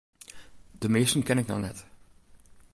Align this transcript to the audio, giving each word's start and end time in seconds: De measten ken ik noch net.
De 0.71 0.89
measten 0.89 1.23
ken 1.23 1.37
ik 1.37 1.47
noch 1.47 1.59
net. 1.59 1.85